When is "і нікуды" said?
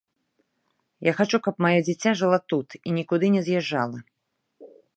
2.87-3.25